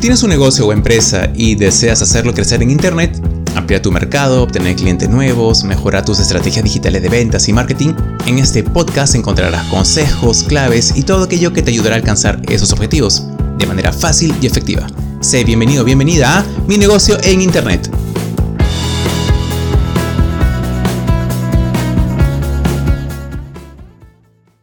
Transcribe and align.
Si 0.00 0.04
tienes 0.04 0.22
un 0.22 0.30
negocio 0.30 0.66
o 0.66 0.72
empresa 0.72 1.30
y 1.34 1.56
deseas 1.56 2.00
hacerlo 2.00 2.32
crecer 2.32 2.62
en 2.62 2.70
Internet, 2.70 3.20
ampliar 3.54 3.82
tu 3.82 3.92
mercado, 3.92 4.42
obtener 4.42 4.74
clientes 4.74 5.10
nuevos, 5.10 5.62
mejorar 5.62 6.06
tus 6.06 6.20
estrategias 6.20 6.64
digitales 6.64 7.02
de 7.02 7.10
ventas 7.10 7.46
y 7.50 7.52
marketing, 7.52 7.92
en 8.24 8.38
este 8.38 8.64
podcast 8.64 9.14
encontrarás 9.14 9.62
consejos, 9.66 10.42
claves 10.44 10.94
y 10.96 11.02
todo 11.02 11.24
aquello 11.24 11.52
que 11.52 11.60
te 11.60 11.70
ayudará 11.70 11.96
a 11.96 11.98
alcanzar 11.98 12.40
esos 12.48 12.72
objetivos 12.72 13.26
de 13.58 13.66
manera 13.66 13.92
fácil 13.92 14.34
y 14.40 14.46
efectiva. 14.46 14.86
Sé 15.20 15.44
bienvenido, 15.44 15.84
bienvenida 15.84 16.38
a 16.38 16.46
Mi 16.66 16.78
negocio 16.78 17.18
en 17.22 17.42
Internet. 17.42 17.90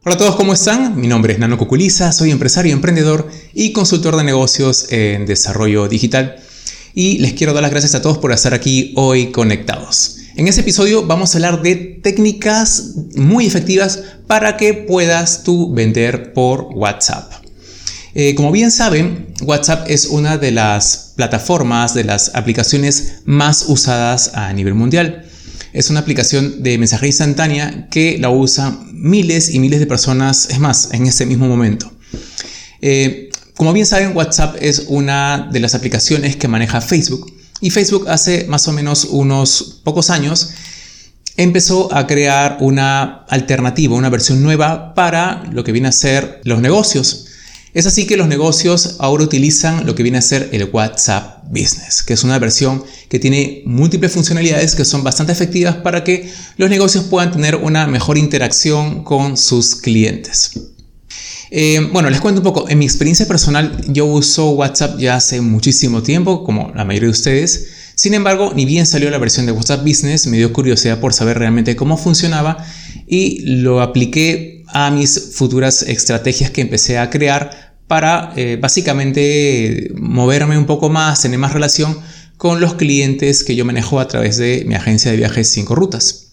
Hola 0.08 0.16
a 0.16 0.20
todos, 0.20 0.38
¿cómo 0.38 0.54
están? 0.54 0.96
Mi 0.96 1.06
nombre 1.06 1.34
es 1.34 1.40
Nano 1.40 1.58
Cuculiza, 1.58 2.14
soy 2.14 2.32
empresario, 2.32 2.72
emprendedor 2.72 3.30
y 3.54 3.74
consultor 3.74 4.16
de 4.16 4.24
negocios 4.24 4.86
en 4.90 5.26
desarrollo 5.26 5.90
digital. 5.90 6.38
Y 6.96 7.18
les 7.18 7.34
quiero 7.34 7.52
dar 7.52 7.62
las 7.62 7.72
gracias 7.72 7.94
a 7.94 8.02
todos 8.02 8.18
por 8.18 8.32
estar 8.32 8.54
aquí 8.54 8.94
hoy 8.96 9.34
conectados. 9.34 10.20
En 10.38 10.48
este 10.48 10.62
episodio 10.62 11.06
vamos 11.06 11.36
a 11.36 11.40
hablar 11.40 11.62
de 11.62 11.76
técnicas 11.76 12.94
muy 13.18 13.48
efectivas 13.48 14.02
para 14.28 14.56
que 14.56 14.74
puedas 14.74 15.44
tú 15.44 15.74
vender 15.74 16.32
por 16.32 16.70
WhatsApp. 16.74 17.30
Eh, 18.14 18.34
como 18.34 18.54
bien 18.54 18.72
saben, 18.72 19.34
WhatsApp 19.42 19.90
es 19.90 20.06
una 20.06 20.38
de 20.38 20.54
las 20.54 21.12
plataformas, 21.18 21.94
de 21.94 22.06
las 22.06 22.34
aplicaciones 22.34 23.24
más 23.26 23.66
usadas 23.68 24.32
a 24.36 24.54
nivel 24.54 24.74
mundial. 24.74 25.27
Es 25.78 25.92
una 25.92 26.00
aplicación 26.00 26.64
de 26.64 26.80
mensajería 26.80 27.10
instantánea 27.10 27.88
que 27.92 28.18
la 28.18 28.32
usan 28.32 28.80
miles 28.94 29.54
y 29.54 29.60
miles 29.60 29.80
de 29.80 29.86
personas, 29.86 30.50
es 30.50 30.58
más, 30.58 30.90
en 30.92 31.06
ese 31.06 31.28
mismo 31.28 31.48
momento. 31.48 31.92
Eh, 32.82 33.30
como 33.56 33.74
bien 33.74 33.86
saben, 33.86 34.18
WhatsApp 34.18 34.56
es 34.60 34.86
una 34.88 35.48
de 35.52 35.60
las 35.60 35.76
aplicaciones 35.76 36.36
que 36.36 36.48
maneja 36.48 36.82
Facebook. 36.82 37.32
Y 37.62 37.70
Facebook 37.70 38.10
hace 38.10 38.46
más 38.46 38.68
o 38.68 38.72
menos 38.72 39.06
unos 39.06 39.82
pocos 39.84 40.10
años 40.10 40.50
empezó 41.36 41.94
a 41.94 42.08
crear 42.08 42.58
una 42.60 43.26
alternativa, 43.30 43.94
una 43.94 44.10
versión 44.10 44.42
nueva 44.42 44.96
para 44.96 45.44
lo 45.52 45.64
que 45.64 45.74
viene 45.74 45.90
a 45.90 45.92
ser 45.92 46.42
los 46.44 46.60
negocios. 46.60 47.28
Es 47.76 47.86
así 47.86 48.08
que 48.08 48.18
los 48.18 48.28
negocios 48.28 48.96
ahora 48.98 49.26
utilizan 49.26 49.86
lo 49.86 49.94
que 49.94 50.02
viene 50.02 50.18
a 50.18 50.24
ser 50.24 50.50
el 50.54 50.72
WhatsApp 50.74 51.37
Business, 51.50 52.04
que 52.04 52.14
es 52.14 52.24
una 52.24 52.40
versión 52.40 52.84
que 53.10 53.20
tiene 53.20 53.64
múltiples 53.66 54.12
funcionalidades 54.12 54.76
que 54.76 54.86
son 54.86 55.04
bastante 55.04 55.32
efectivas 55.32 55.76
para 55.78 56.04
que 56.04 56.32
los 56.58 56.70
negocios 56.70 57.06
puedan 57.06 57.32
tener 57.32 57.56
una 57.56 57.88
mejor 57.88 58.18
interacción 58.18 59.04
con 59.04 59.38
sus 59.38 59.76
clientes. 59.76 60.60
Eh, 61.50 61.90
bueno, 61.94 62.10
les 62.10 62.20
cuento 62.20 62.42
un 62.42 62.44
poco. 62.44 62.70
En 62.70 62.78
mi 62.78 62.86
experiencia 62.86 63.28
personal, 63.28 63.82
yo 63.88 64.06
uso 64.06 64.52
WhatsApp 64.52 65.00
ya 65.00 65.16
hace 65.16 65.42
muchísimo 65.42 66.04
tiempo, 66.04 66.44
como 66.44 66.72
la 66.76 66.84
mayoría 66.84 67.08
de 67.08 67.12
ustedes. 67.12 67.68
Sin 67.96 68.14
embargo, 68.14 68.54
ni 68.56 68.66
bien 68.66 68.86
salió 68.86 69.10
la 69.10 69.18
versión 69.18 69.46
de 69.46 69.52
WhatsApp 69.52 69.84
Business, 69.84 70.28
me 70.28 70.38
dio 70.38 70.54
curiosidad 70.54 71.00
por 71.00 71.14
saber 71.14 71.40
realmente 71.40 71.76
cómo 71.76 71.98
funcionaba 71.98 72.64
y 73.08 73.40
lo 73.40 73.82
apliqué 73.82 74.64
a 74.68 74.92
mis 74.92 75.32
futuras 75.34 75.82
estrategias 75.82 76.52
que 76.52 76.62
empecé 76.62 77.00
a 77.00 77.10
crear 77.10 77.67
para 77.88 78.34
eh, 78.36 78.58
básicamente 78.60 79.92
moverme 79.96 80.58
un 80.58 80.66
poco 80.66 80.90
más, 80.90 81.22
tener 81.22 81.40
más 81.40 81.54
relación 81.54 81.98
con 82.38 82.60
los 82.60 82.76
clientes 82.76 83.44
que 83.44 83.56
yo 83.56 83.66
manejo 83.66 84.00
a 84.00 84.08
través 84.08 84.38
de 84.38 84.64
mi 84.68 84.76
agencia 84.76 85.10
de 85.10 85.18
viajes 85.18 85.50
5 85.50 85.74
rutas. 85.74 86.28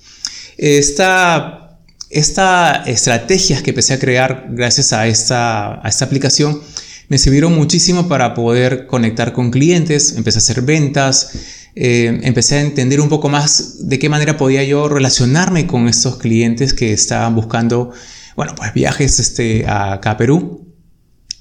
Esta, 0.58 1.78
esta 2.10 2.82
estrategias 2.86 3.62
que 3.62 3.70
empecé 3.70 3.94
a 3.94 3.98
crear 3.98 4.48
gracias 4.50 4.92
a 4.92 5.06
esta, 5.06 5.84
a 5.84 5.88
esta 5.88 6.04
aplicación 6.04 6.60
me 7.08 7.18
sirvieron 7.18 7.54
muchísimo 7.54 8.08
para 8.08 8.34
poder 8.34 8.86
conectar 8.86 9.32
con 9.32 9.50
clientes, 9.50 10.14
empecé 10.16 10.38
a 10.38 10.40
hacer 10.40 10.62
ventas, 10.62 11.32
eh, 11.76 12.20
empecé 12.22 12.56
a 12.56 12.60
entender 12.62 13.00
un 13.00 13.08
poco 13.08 13.28
más 13.28 13.88
de 13.88 13.98
qué 13.98 14.08
manera 14.08 14.36
podía 14.36 14.64
yo 14.64 14.88
relacionarme 14.88 15.66
con 15.66 15.86
estos 15.86 16.16
clientes 16.16 16.72
que 16.72 16.92
estaban 16.92 17.34
buscando, 17.34 17.92
bueno, 18.36 18.54
pues 18.56 18.72
viajes 18.72 19.18
este, 19.18 19.66
a 19.66 20.16
Perú 20.16 20.63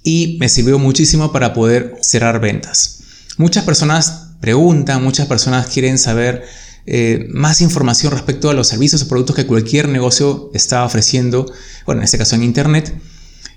y 0.03 0.37
me 0.39 0.49
sirvió 0.49 0.77
muchísimo 0.79 1.31
para 1.31 1.53
poder 1.53 1.95
cerrar 2.01 2.39
ventas. 2.39 2.99
Muchas 3.37 3.63
personas 3.63 4.27
preguntan, 4.41 5.03
muchas 5.03 5.27
personas 5.27 5.67
quieren 5.67 5.97
saber 5.97 6.43
eh, 6.85 7.27
más 7.31 7.61
información 7.61 8.11
respecto 8.11 8.49
a 8.49 8.53
los 8.53 8.67
servicios 8.67 9.01
o 9.01 9.07
productos 9.07 9.37
que 9.37 9.47
cualquier 9.47 9.87
negocio 9.87 10.51
está 10.53 10.83
ofreciendo, 10.83 11.51
bueno, 11.85 12.01
en 12.01 12.05
este 12.05 12.17
caso 12.17 12.35
en 12.35 12.43
Internet. 12.43 12.93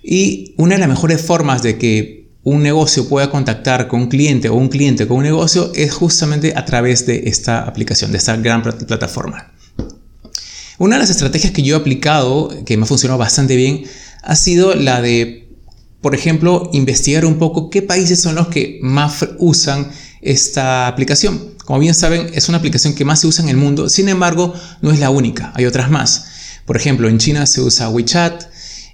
Y 0.03 0.55
una 0.57 0.77
de 0.77 0.81
las 0.81 0.89
mejores 0.89 1.21
formas 1.21 1.63
de 1.63 1.77
que 1.79 2.29
un 2.45 2.63
negocio 2.63 3.09
pueda 3.09 3.29
contactar 3.29 3.89
con 3.89 4.03
un 4.03 4.09
cliente 4.09 4.49
o 4.49 4.55
un 4.55 4.69
cliente 4.69 5.09
con 5.09 5.17
un 5.17 5.25
negocio 5.25 5.73
es 5.75 5.93
justamente 5.93 6.53
a 6.55 6.65
través 6.65 7.05
de 7.05 7.25
esta 7.27 7.63
aplicación, 7.63 8.13
de 8.13 8.19
esta 8.19 8.37
gran 8.37 8.63
plataforma. 8.63 9.53
Una 10.79 10.95
de 10.95 11.01
las 11.01 11.11
estrategias 11.11 11.53
que 11.53 11.65
yo 11.65 11.75
he 11.75 11.81
aplicado, 11.81 12.55
que 12.65 12.77
me 12.77 12.85
ha 12.85 12.87
funcionado 12.87 13.19
bastante 13.19 13.57
bien, 13.57 13.83
ha 14.23 14.37
sido 14.37 14.77
la 14.77 15.03
de 15.03 15.46
por 16.07 16.15
ejemplo, 16.15 16.71
investigar 16.73 17.25
un 17.25 17.37
poco 17.37 17.69
qué 17.69 17.83
países 17.83 18.21
son 18.21 18.37
los 18.37 18.47
que 18.47 18.79
más 18.81 19.27
usan 19.39 19.91
esta 20.21 20.87
aplicación. 20.87 21.57
Como 21.65 21.81
bien 21.81 21.97
saben, 21.97 22.31
es 22.33 22.49
una 22.49 22.59
aplicación 22.59 22.95
que 22.95 23.05
más 23.05 23.23
se 23.23 23.27
usa 23.27 23.43
en 23.43 23.49
el 23.49 23.57
mundo, 23.57 23.89
sin 23.89 24.09
embargo, 24.09 24.55
no 24.83 24.93
es 24.93 25.01
la 25.01 25.11
única, 25.11 25.51
hay 25.57 25.65
otras 25.65 25.91
más. 25.91 26.27
Por 26.65 26.77
ejemplo, 26.77 27.09
en 27.09 27.19
China 27.19 27.45
se 27.45 27.61
usa 27.61 27.89
WeChat, 27.89 28.45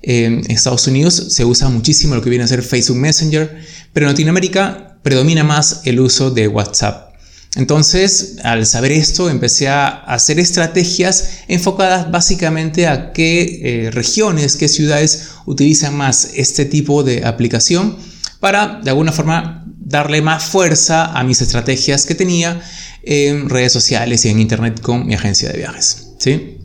en 0.01 0.51
Estados 0.51 0.87
Unidos 0.87 1.27
se 1.29 1.45
usa 1.45 1.69
muchísimo 1.69 2.15
lo 2.15 2.23
que 2.23 2.31
viene 2.31 2.47
a 2.47 2.49
ser 2.49 2.63
Facebook 2.63 2.97
Messenger, 2.97 3.61
pero 3.93 4.07
en 4.07 4.13
Latinoamérica 4.13 4.97
predomina 5.03 5.45
más 5.45 5.83
el 5.85 6.01
uso 6.01 6.31
de 6.31 6.49
WhatsApp. 6.49 7.12
Entonces, 7.55 8.37
al 8.43 8.65
saber 8.65 8.93
esto, 8.93 9.29
empecé 9.29 9.69
a 9.69 9.89
hacer 9.89 10.39
estrategias 10.39 11.41
enfocadas 11.49 12.11
básicamente 12.11 12.87
a 12.87 13.13
qué 13.13 13.61
eh, 13.63 13.91
regiones, 13.91 14.57
qué 14.57 14.69
ciudades 14.69 15.33
utilizan 15.45 15.95
más 15.95 16.31
este 16.35 16.65
tipo 16.65 17.03
de 17.03 17.27
aplicación 17.27 17.97
para, 18.41 18.81
de 18.83 18.91
alguna 18.91 19.13
forma, 19.13 19.67
darle 19.79 20.23
más 20.23 20.45
fuerza 20.45 21.13
a 21.13 21.23
mis 21.25 21.43
estrategias 21.43 22.07
que 22.07 22.15
tenía 22.15 22.63
en 23.03 23.51
redes 23.51 23.73
sociales 23.73 24.25
y 24.25 24.31
en 24.31 24.41
internet 24.41 24.81
con 24.81 25.07
mi 25.07 25.15
agencia 25.15 25.51
de 25.51 25.59
viajes. 25.59 26.09
¿sí? 26.19 26.59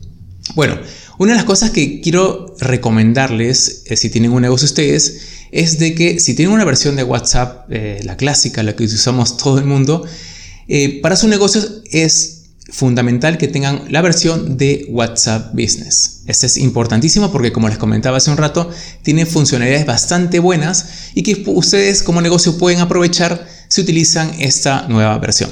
Bueno, 0.54 0.78
una 1.18 1.32
de 1.32 1.36
las 1.36 1.44
cosas 1.44 1.70
que 1.70 2.00
quiero 2.00 2.56
recomendarles, 2.60 3.82
eh, 3.86 3.96
si 3.96 4.08
tienen 4.08 4.32
un 4.32 4.40
negocio 4.40 4.64
ustedes, 4.64 5.20
es 5.50 5.78
de 5.78 5.94
que 5.94 6.20
si 6.20 6.34
tienen 6.34 6.54
una 6.54 6.64
versión 6.64 6.96
de 6.96 7.02
WhatsApp, 7.02 7.66
eh, 7.70 8.00
la 8.04 8.16
clásica, 8.16 8.62
la 8.62 8.74
que 8.74 8.84
usamos 8.84 9.36
todo 9.36 9.58
el 9.58 9.66
mundo, 9.66 10.06
eh, 10.68 11.00
para 11.00 11.16
sus 11.16 11.28
negocios 11.28 11.82
es 11.90 12.38
fundamental 12.70 13.38
que 13.38 13.48
tengan 13.48 13.84
la 13.90 14.02
versión 14.02 14.58
de 14.58 14.86
WhatsApp 14.90 15.52
Business. 15.54 16.22
Este 16.26 16.46
es 16.46 16.58
importantísimo 16.58 17.32
porque 17.32 17.52
como 17.52 17.68
les 17.68 17.78
comentaba 17.78 18.18
hace 18.18 18.30
un 18.30 18.36
rato, 18.36 18.70
tiene 19.02 19.24
funcionalidades 19.24 19.86
bastante 19.86 20.38
buenas 20.38 21.10
y 21.14 21.22
que 21.22 21.42
ustedes 21.46 22.02
como 22.02 22.20
negocio 22.20 22.58
pueden 22.58 22.80
aprovechar 22.80 23.48
si 23.68 23.80
utilizan 23.80 24.30
esta 24.38 24.86
nueva 24.88 25.18
versión. 25.18 25.50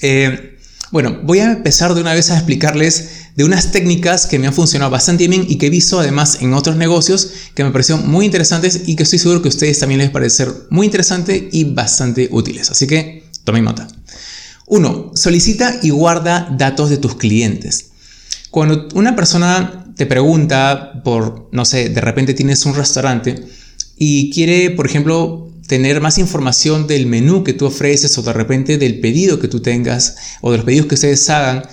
Eh, 0.00 0.58
bueno, 0.92 1.18
voy 1.24 1.40
a 1.40 1.50
empezar 1.50 1.94
de 1.94 2.00
una 2.00 2.14
vez 2.14 2.30
a 2.30 2.36
explicarles 2.36 3.08
de 3.34 3.42
unas 3.42 3.72
técnicas 3.72 4.26
que 4.26 4.38
me 4.38 4.46
han 4.46 4.54
funcionado 4.54 4.92
bastante 4.92 5.26
bien 5.26 5.44
y 5.48 5.56
que 5.56 5.66
he 5.66 5.70
visto 5.70 5.98
además 5.98 6.38
en 6.40 6.54
otros 6.54 6.76
negocios 6.76 7.30
que 7.54 7.64
me 7.64 7.72
parecieron 7.72 8.08
muy 8.08 8.26
interesantes 8.26 8.82
y 8.86 8.94
que 8.94 9.02
estoy 9.02 9.18
seguro 9.18 9.42
que 9.42 9.48
a 9.48 9.50
ustedes 9.50 9.80
también 9.80 9.98
les 9.98 10.10
parecer 10.10 10.52
muy 10.70 10.86
interesante 10.86 11.48
y 11.50 11.64
bastante 11.64 12.28
útiles. 12.30 12.70
Así 12.70 12.86
que 12.86 13.24
tomen 13.42 13.64
nota. 13.64 13.88
1. 14.66 15.12
Solicita 15.14 15.78
y 15.82 15.90
guarda 15.90 16.48
datos 16.56 16.90
de 16.90 16.98
tus 16.98 17.16
clientes. 17.16 17.90
Cuando 18.50 18.88
una 18.94 19.16
persona 19.16 19.92
te 19.96 20.06
pregunta 20.06 21.02
por, 21.04 21.48
no 21.52 21.64
sé, 21.64 21.88
de 21.88 22.00
repente 22.00 22.34
tienes 22.34 22.64
un 22.66 22.74
restaurante 22.74 23.44
y 23.96 24.30
quiere, 24.32 24.70
por 24.70 24.86
ejemplo, 24.86 25.50
tener 25.66 26.00
más 26.00 26.18
información 26.18 26.86
del 26.86 27.06
menú 27.06 27.42
que 27.42 27.52
tú 27.52 27.66
ofreces 27.66 28.16
o 28.18 28.22
de 28.22 28.32
repente 28.32 28.78
del 28.78 29.00
pedido 29.00 29.38
que 29.38 29.48
tú 29.48 29.60
tengas 29.60 30.16
o 30.40 30.50
de 30.50 30.58
los 30.58 30.66
pedidos 30.66 30.86
que 30.86 30.94
ustedes 30.94 31.28
hagan, 31.30 31.64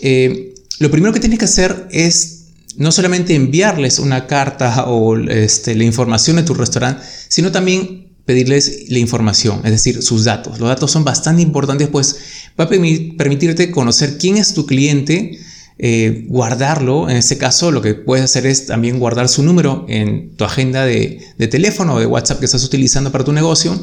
eh, 0.00 0.54
lo 0.78 0.90
primero 0.90 1.12
que 1.12 1.20
tienes 1.20 1.38
que 1.38 1.44
hacer 1.44 1.88
es 1.90 2.40
no 2.76 2.92
solamente 2.92 3.34
enviarles 3.34 3.98
una 3.98 4.26
carta 4.26 4.86
o 4.86 5.16
este, 5.16 5.74
la 5.74 5.84
información 5.84 6.36
de 6.36 6.42
tu 6.42 6.54
restaurante, 6.54 7.02
sino 7.28 7.52
también 7.52 8.09
pedirles 8.30 8.84
la 8.90 9.00
información, 9.00 9.60
es 9.64 9.72
decir, 9.72 10.04
sus 10.04 10.22
datos. 10.22 10.60
Los 10.60 10.68
datos 10.68 10.92
son 10.92 11.02
bastante 11.02 11.42
importantes, 11.42 11.88
pues 11.88 12.14
va 12.58 12.66
a 12.66 12.68
permitirte 12.68 13.72
conocer 13.72 14.18
quién 14.18 14.36
es 14.36 14.54
tu 14.54 14.66
cliente, 14.66 15.40
eh, 15.78 16.26
guardarlo. 16.28 17.10
En 17.10 17.16
este 17.16 17.38
caso, 17.38 17.72
lo 17.72 17.82
que 17.82 17.94
puedes 17.94 18.24
hacer 18.24 18.46
es 18.46 18.66
también 18.66 19.00
guardar 19.00 19.28
su 19.28 19.42
número 19.42 19.84
en 19.88 20.36
tu 20.36 20.44
agenda 20.44 20.86
de, 20.86 21.20
teléfono 21.50 21.94
o 21.94 21.98
de 21.98 22.06
WhatsApp 22.06 22.38
que 22.38 22.44
estás 22.44 22.62
utilizando 22.62 23.10
para 23.10 23.24
tu 23.24 23.32
negocio. 23.32 23.76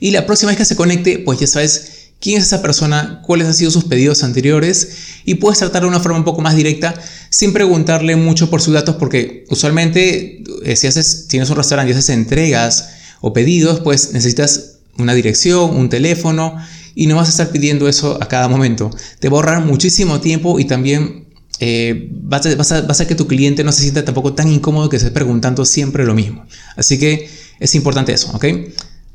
Y 0.00 0.12
la 0.12 0.24
próxima 0.24 0.48
vez 0.48 0.56
que 0.56 0.64
se 0.64 0.74
conecte, 0.74 1.18
pues 1.18 1.38
ya 1.38 1.46
sabes 1.46 2.12
quién 2.18 2.38
es 2.38 2.44
esa 2.44 2.62
persona, 2.62 3.20
cuáles 3.26 3.46
han 3.46 3.52
sido 3.52 3.70
sus 3.70 3.84
pedidos 3.84 4.24
anteriores 4.24 4.88
y 5.26 5.34
puedes 5.34 5.58
tratar 5.58 5.82
de 5.82 5.88
una 5.88 6.00
forma 6.00 6.16
un 6.16 6.24
poco 6.24 6.40
más 6.40 6.56
directa 6.56 6.94
sin 7.28 7.52
preguntarle 7.52 8.16
mucho 8.16 8.48
por 8.48 8.62
sus 8.62 8.72
datos 8.72 8.96
porque 8.96 9.44
usualmente 9.50 10.42
eh, 10.64 10.76
si 10.76 10.86
haces, 10.86 11.26
tienes 11.28 11.50
un 11.50 11.56
restaurante 11.56 11.92
y 11.92 11.94
haces 11.94 12.08
entregas 12.08 12.93
o 13.20 13.32
pedidos, 13.32 13.80
pues 13.80 14.12
necesitas 14.12 14.78
una 14.98 15.14
dirección, 15.14 15.76
un 15.76 15.88
teléfono 15.88 16.56
y 16.94 17.06
no 17.06 17.16
vas 17.16 17.28
a 17.28 17.30
estar 17.30 17.50
pidiendo 17.50 17.88
eso 17.88 18.18
a 18.22 18.28
cada 18.28 18.48
momento. 18.48 18.90
Te 19.18 19.28
va 19.28 19.36
a 19.36 19.40
ahorrar 19.40 19.64
muchísimo 19.64 20.20
tiempo 20.20 20.58
y 20.58 20.64
también 20.64 21.24
eh, 21.60 22.08
vas, 22.10 22.46
a, 22.72 22.78
hacer 22.78 23.06
que 23.06 23.14
tu 23.14 23.26
cliente 23.26 23.64
no 23.64 23.72
se 23.72 23.82
sienta 23.82 24.04
tampoco 24.04 24.34
tan 24.34 24.48
incómodo 24.48 24.88
que 24.88 24.96
esté 24.96 25.10
preguntando 25.10 25.64
siempre 25.64 26.04
lo 26.04 26.14
mismo. 26.14 26.46
Así 26.76 26.98
que 26.98 27.28
es 27.60 27.74
importante 27.74 28.12
eso, 28.12 28.30
¿ok? 28.34 28.44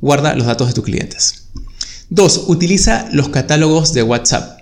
Guarda 0.01 0.35
los 0.35 0.47
datos 0.47 0.67
de 0.67 0.73
tus 0.73 0.83
clientes. 0.83 1.47
2. 2.09 2.45
Utiliza 2.47 3.07
los 3.11 3.29
catálogos 3.29 3.93
de 3.93 4.03
WhatsApp. 4.03 4.59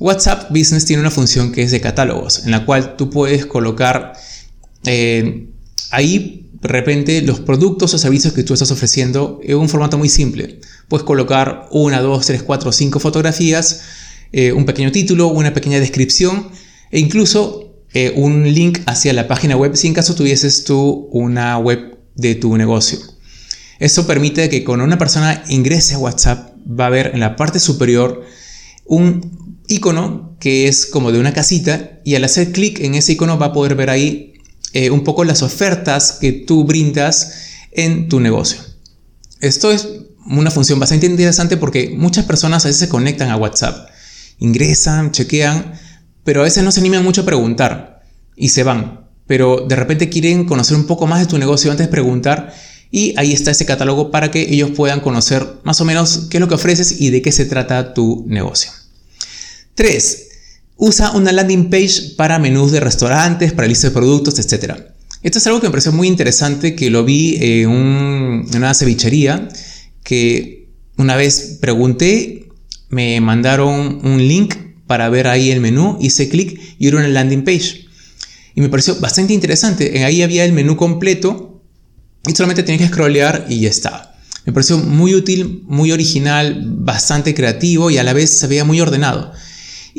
WhatsApp 0.00 0.50
Business 0.50 0.84
tiene 0.84 1.00
una 1.00 1.10
función 1.10 1.52
que 1.52 1.62
es 1.62 1.70
de 1.70 1.80
catálogos, 1.80 2.44
en 2.44 2.50
la 2.50 2.64
cual 2.64 2.96
tú 2.96 3.10
puedes 3.10 3.46
colocar 3.46 4.14
eh, 4.84 5.48
ahí 5.90 6.50
de 6.60 6.68
repente 6.68 7.22
los 7.22 7.40
productos 7.40 7.94
o 7.94 7.98
servicios 7.98 8.32
que 8.32 8.42
tú 8.42 8.52
estás 8.52 8.70
ofreciendo 8.70 9.40
en 9.42 9.56
un 9.56 9.68
formato 9.68 9.96
muy 9.96 10.08
simple. 10.08 10.60
Puedes 10.88 11.04
colocar 11.04 11.68
una, 11.70 12.00
dos, 12.00 12.26
tres, 12.26 12.42
cuatro, 12.42 12.72
cinco 12.72 12.98
fotografías, 12.98 13.82
eh, 14.32 14.52
un 14.52 14.64
pequeño 14.66 14.90
título, 14.90 15.28
una 15.28 15.54
pequeña 15.54 15.78
descripción 15.78 16.48
e 16.90 16.98
incluso 16.98 17.74
eh, 17.94 18.12
un 18.16 18.52
link 18.52 18.80
hacia 18.86 19.12
la 19.12 19.28
página 19.28 19.56
web 19.56 19.76
si 19.76 19.86
en 19.86 19.94
caso 19.94 20.14
tuvieses 20.14 20.64
tú 20.64 21.08
una 21.12 21.58
web 21.58 21.98
de 22.14 22.34
tu 22.34 22.56
negocio. 22.56 22.98
Eso 23.78 24.06
permite 24.06 24.48
que 24.48 24.64
cuando 24.64 24.84
una 24.84 24.98
persona 24.98 25.44
ingrese 25.48 25.94
a 25.94 25.98
WhatsApp 25.98 26.56
va 26.68 26.86
a 26.86 26.90
ver 26.90 27.12
en 27.14 27.20
la 27.20 27.36
parte 27.36 27.60
superior 27.60 28.24
un 28.84 29.62
icono 29.68 30.36
que 30.40 30.66
es 30.66 30.86
como 30.86 31.12
de 31.12 31.20
una 31.20 31.32
casita 31.32 32.00
y 32.04 32.16
al 32.16 32.24
hacer 32.24 32.52
clic 32.52 32.80
en 32.80 32.94
ese 32.94 33.12
icono 33.12 33.38
va 33.38 33.46
a 33.46 33.52
poder 33.52 33.76
ver 33.76 33.90
ahí 33.90 34.27
eh, 34.72 34.90
un 34.90 35.04
poco 35.04 35.24
las 35.24 35.42
ofertas 35.42 36.18
que 36.20 36.32
tú 36.32 36.64
brindas 36.64 37.32
en 37.72 38.08
tu 38.08 38.20
negocio. 38.20 38.60
Esto 39.40 39.70
es 39.70 39.88
una 40.26 40.50
función 40.50 40.78
bastante 40.78 41.06
interesante 41.06 41.56
porque 41.56 41.94
muchas 41.96 42.24
personas 42.24 42.64
a 42.64 42.68
veces 42.68 42.80
se 42.80 42.88
conectan 42.88 43.30
a 43.30 43.36
WhatsApp, 43.36 43.88
ingresan, 44.38 45.12
chequean, 45.12 45.72
pero 46.24 46.40
a 46.40 46.44
veces 46.44 46.62
no 46.62 46.72
se 46.72 46.80
animan 46.80 47.04
mucho 47.04 47.22
a 47.22 47.26
preguntar 47.26 48.02
y 48.36 48.50
se 48.50 48.62
van. 48.62 49.08
Pero 49.26 49.64
de 49.68 49.76
repente 49.76 50.08
quieren 50.08 50.44
conocer 50.44 50.76
un 50.76 50.86
poco 50.86 51.06
más 51.06 51.20
de 51.20 51.26
tu 51.26 51.38
negocio 51.38 51.70
antes 51.70 51.86
de 51.86 51.90
preguntar 51.90 52.52
y 52.90 53.14
ahí 53.18 53.32
está 53.32 53.50
ese 53.50 53.66
catálogo 53.66 54.10
para 54.10 54.30
que 54.30 54.42
ellos 54.42 54.70
puedan 54.74 55.00
conocer 55.00 55.46
más 55.62 55.80
o 55.80 55.84
menos 55.84 56.26
qué 56.30 56.38
es 56.38 56.40
lo 56.40 56.48
que 56.48 56.54
ofreces 56.54 57.00
y 57.00 57.10
de 57.10 57.22
qué 57.22 57.32
se 57.32 57.44
trata 57.44 57.94
tu 57.94 58.24
negocio. 58.26 58.70
3. 59.74 60.27
Usa 60.80 61.10
una 61.10 61.32
landing 61.32 61.70
page 61.70 62.14
para 62.16 62.38
menús 62.38 62.70
de 62.70 62.80
restaurantes, 62.80 63.52
para 63.52 63.66
listas 63.66 63.90
de 63.90 63.94
productos, 63.94 64.38
etc. 64.38 64.74
Esto 65.22 65.38
es 65.38 65.46
algo 65.48 65.60
que 65.60 65.66
me 65.66 65.72
pareció 65.72 65.90
muy 65.90 66.06
interesante, 66.06 66.76
que 66.76 66.88
lo 66.88 67.04
vi 67.04 67.36
en, 67.40 67.68
una 67.68 68.72
cevichería, 68.72 69.48
que 70.04 70.68
una 70.96 71.16
vez 71.16 71.58
pregunté, 71.60 72.48
me 72.90 73.20
mandaron 73.20 74.00
un 74.04 74.18
link 74.18 74.54
para 74.86 75.08
ver 75.08 75.26
ahí 75.26 75.50
el 75.50 75.60
menú, 75.60 75.98
hice 76.00 76.28
clic 76.28 76.60
y 76.78 76.86
era 76.86 76.98
una 76.98 77.08
landing 77.08 77.42
page. 77.42 77.86
Y 78.54 78.60
me 78.60 78.68
pareció 78.68 78.94
bastante 79.00 79.32
interesante. 79.34 80.04
Ahí 80.04 80.22
había 80.22 80.44
el 80.44 80.52
menú 80.52 80.76
completo 80.76 81.60
y 82.26 82.32
solamente 82.34 82.62
tenía 82.62 82.86
que 82.86 82.92
scrollear 82.92 83.46
y 83.48 83.60
ya 83.60 83.68
estaba. 83.68 84.14
Me 84.46 84.52
pareció 84.52 84.78
muy 84.78 85.14
útil, 85.14 85.62
muy 85.66 85.92
original, 85.92 86.64
bastante 86.64 87.34
creativo 87.34 87.90
y 87.90 87.98
a 87.98 88.04
la 88.04 88.12
vez 88.12 88.30
se 88.30 88.46
veía 88.46 88.64
muy 88.64 88.80
ordenado. 88.80 89.32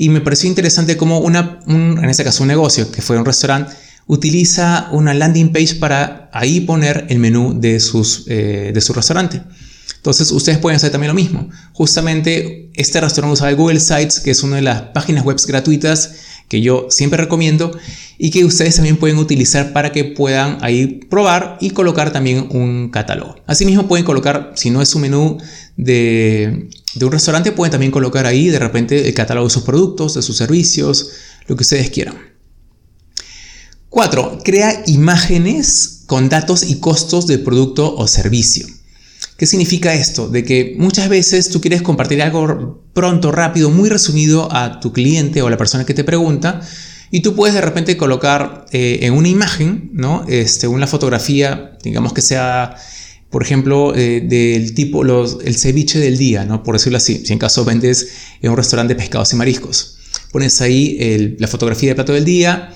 Y 0.02 0.08
me 0.08 0.22
pareció 0.22 0.48
interesante 0.48 0.96
cómo 0.96 1.20
una, 1.20 1.60
en 1.68 2.06
este 2.06 2.24
caso 2.24 2.44
un 2.44 2.48
negocio, 2.48 2.90
que 2.90 3.02
fue 3.02 3.18
un 3.18 3.26
restaurante, 3.26 3.76
utiliza 4.08 4.88
una 4.94 5.14
landing 5.14 5.52
page 5.52 5.76
para 5.76 6.30
ahí 6.32 6.62
poner 6.62 7.06
el 7.10 7.20
menú 7.20 7.60
de, 7.60 7.82
sus, 7.82 8.24
eh, 8.30 8.72
de 8.74 8.80
su 8.80 8.94
restaurante. 8.94 9.42
Entonces 9.98 10.32
ustedes 10.32 10.58
pueden 10.60 10.78
hacer 10.78 10.90
también 10.90 11.10
lo 11.10 11.16
mismo. 11.16 11.50
Justamente 11.74 12.72
este 12.76 13.02
restaurante 13.02 13.34
usaba 13.34 13.52
Google 13.52 13.82
Sites, 13.82 14.22
que 14.22 14.32
es 14.32 14.42
una 14.42 14.56
de 14.56 14.62
las 14.62 14.84
páginas 14.94 15.26
web 15.26 15.36
gratuitas 15.46 16.16
que 16.48 16.62
yo 16.62 16.88
siempre 16.90 17.18
recomiendo 17.22 17.78
y 18.18 18.32
que 18.32 18.46
ustedes 18.46 18.76
también 18.76 18.96
pueden 18.96 19.18
utilizar 19.18 19.74
para 19.74 19.92
que 19.92 20.06
puedan 20.06 20.60
ahí 20.62 21.02
probar 21.10 21.58
y 21.60 21.72
colocar 21.72 22.14
también 22.14 22.48
un 22.52 22.90
catálogo. 22.90 23.36
Asimismo 23.48 23.90
pueden 23.90 24.06
colocar, 24.06 24.54
si 24.56 24.70
no 24.70 24.82
es 24.82 24.88
su 24.88 24.98
menú 24.98 25.40
de, 25.76 26.70
de 26.96 27.06
un 27.06 27.12
restaurante 27.12 27.52
pueden 27.52 27.72
también 27.72 27.92
colocar 27.92 28.26
ahí 28.26 28.50
de 28.50 28.60
repente 28.60 29.08
el 29.08 29.14
catálogo 29.14 29.48
de 29.48 29.54
sus 29.54 29.64
productos, 29.64 30.16
de 30.16 30.22
sus 30.22 30.38
servicios, 30.38 31.12
lo 31.48 31.56
que 31.56 31.64
ustedes 31.64 31.90
quieran. 31.90 32.18
4. 33.90 34.40
Crea 34.44 34.84
imágenes 34.88 36.04
con 36.06 36.30
datos 36.30 36.64
y 36.64 36.80
costos 36.80 37.28
del 37.28 37.42
producto 37.42 37.96
o 37.96 38.08
servicio. 38.08 38.68
¿Qué 39.38 39.46
significa 39.46 39.94
esto? 39.94 40.28
De 40.28 40.44
que 40.44 40.76
muchas 40.78 41.08
veces 41.08 41.50
tú 41.50 41.62
quieres 41.62 41.82
compartir 41.82 42.22
algo 42.22 42.84
pronto, 42.94 43.32
rápido, 43.32 43.70
muy 43.70 43.90
resumido 43.90 44.54
a 44.54 44.80
tu 44.80 44.92
cliente 44.92 45.42
o 45.42 45.50
la 45.50 45.58
persona 45.58 45.86
que 45.86 45.94
te 45.94 46.04
pregunta 46.04 46.62
y 47.12 47.22
tú 47.22 47.36
puedes 47.36 47.56
de 47.56 47.62
repente 47.62 47.98
colocar 47.98 48.66
eh, 48.72 49.00
en 49.04 49.14
una 49.14 49.30
imagen, 49.30 49.90
¿no? 49.94 50.26
Este, 50.28 50.68
una 50.68 50.88
fotografía, 50.88 51.78
digamos 51.84 52.14
que 52.14 52.22
sea 52.22 52.76
por 53.30 53.44
ejemplo, 53.44 53.96
eh, 53.96 54.22
del 54.22 54.74
tipo 54.74 55.04
los, 55.04 55.38
el 55.44 55.56
ceviche 55.56 56.00
del 56.00 56.18
día, 56.18 56.46
¿no? 56.46 56.64
por 56.64 56.76
decirlo 56.76 56.98
así, 56.98 57.24
si 57.26 57.34
en 57.34 57.40
caso 57.40 57.64
vendes 57.64 58.10
en 58.42 58.52
un 58.52 58.58
restaurante 58.58 58.94
de 58.94 59.00
pescados 59.00 59.32
y 59.34 59.36
mariscos. 59.36 59.98
Pones 60.32 60.62
ahí 60.62 61.36
la 61.40 61.48
fotografía 61.48 61.90
del 61.90 61.96
plato 61.96 62.14
del 62.14 62.26
día, 62.26 62.74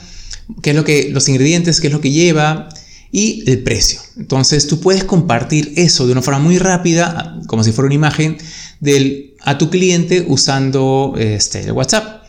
qué 0.61 0.71
es 0.71 0.75
lo 0.75 0.83
que, 0.83 1.09
los 1.11 1.27
ingredientes, 1.29 1.79
qué 1.81 1.87
es 1.87 1.93
lo 1.93 2.01
que 2.01 2.11
lleva 2.11 2.69
y 3.11 3.43
el 3.49 3.59
precio. 3.59 3.99
Entonces 4.17 4.67
tú 4.67 4.79
puedes 4.79 5.03
compartir 5.03 5.73
eso 5.75 6.05
de 6.05 6.11
una 6.11 6.21
forma 6.21 6.39
muy 6.39 6.57
rápida, 6.57 7.39
como 7.47 7.63
si 7.63 7.71
fuera 7.71 7.85
una 7.85 7.95
imagen, 7.95 8.37
a 9.41 9.57
tu 9.57 9.69
cliente 9.69 10.25
usando 10.27 11.15
este, 11.17 11.61
el 11.61 11.71
WhatsApp. 11.71 12.22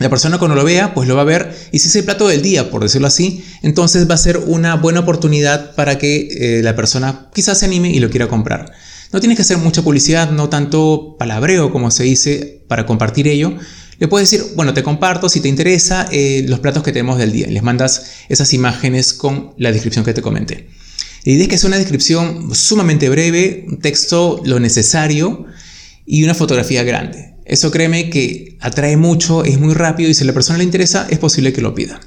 La 0.00 0.10
persona 0.10 0.38
cuando 0.38 0.56
lo 0.56 0.64
vea, 0.64 0.92
pues 0.92 1.06
lo 1.06 1.14
va 1.14 1.22
a 1.22 1.24
ver 1.24 1.54
y 1.70 1.78
si 1.78 1.86
es 1.86 1.94
el 1.94 2.04
plato 2.04 2.26
del 2.26 2.42
día, 2.42 2.68
por 2.68 2.82
decirlo 2.82 3.06
así, 3.06 3.44
entonces 3.62 4.10
va 4.10 4.14
a 4.14 4.18
ser 4.18 4.38
una 4.38 4.74
buena 4.74 5.00
oportunidad 5.00 5.76
para 5.76 5.98
que 5.98 6.28
eh, 6.58 6.62
la 6.64 6.74
persona 6.74 7.30
quizás 7.32 7.60
se 7.60 7.66
anime 7.66 7.90
y 7.90 8.00
lo 8.00 8.10
quiera 8.10 8.26
comprar. 8.26 8.72
No 9.12 9.20
tienes 9.20 9.36
que 9.36 9.42
hacer 9.42 9.58
mucha 9.58 9.82
publicidad, 9.82 10.32
no 10.32 10.48
tanto 10.48 11.14
palabreo 11.16 11.70
como 11.70 11.92
se 11.92 12.02
dice 12.02 12.64
para 12.66 12.86
compartir 12.86 13.28
ello. 13.28 13.56
Le 14.00 14.08
puedes 14.08 14.28
decir, 14.28 14.44
bueno, 14.56 14.74
te 14.74 14.82
comparto 14.82 15.28
si 15.28 15.40
te 15.40 15.48
interesa 15.48 16.08
eh, 16.10 16.44
los 16.48 16.58
platos 16.58 16.82
que 16.82 16.90
tenemos 16.90 17.16
del 17.16 17.30
día. 17.30 17.46
Les 17.46 17.62
mandas 17.62 18.06
esas 18.28 18.52
imágenes 18.52 19.12
con 19.12 19.54
la 19.58 19.70
descripción 19.70 20.04
que 20.04 20.12
te 20.12 20.22
comenté. 20.22 20.70
La 21.24 21.32
idea 21.32 21.44
es 21.44 21.48
que 21.48 21.58
sea 21.58 21.68
una 21.68 21.78
descripción 21.78 22.52
sumamente 22.52 23.08
breve, 23.08 23.64
un 23.68 23.78
texto 23.78 24.42
lo 24.44 24.58
necesario 24.58 25.46
y 26.04 26.24
una 26.24 26.34
fotografía 26.34 26.82
grande. 26.82 27.33
Eso 27.44 27.70
créeme 27.70 28.10
que 28.10 28.56
atrae 28.60 28.96
mucho, 28.96 29.44
es 29.44 29.58
muy 29.58 29.74
rápido 29.74 30.10
y 30.10 30.14
si 30.14 30.24
a 30.24 30.26
la 30.26 30.32
persona 30.32 30.58
le 30.58 30.64
interesa 30.64 31.06
es 31.10 31.18
posible 31.18 31.52
que 31.52 31.60
lo 31.60 31.74
pida. 31.74 32.00